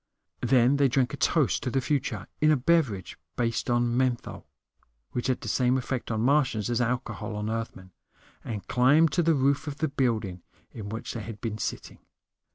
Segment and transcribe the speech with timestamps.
[0.41, 4.47] Then they drank a toast to the future in a beverage based on menthol,
[5.11, 7.91] which had the same effect on Martians as alcohol on Earthmen
[8.43, 10.41] and climbed to the roof of the building
[10.71, 11.99] in which they had been sitting.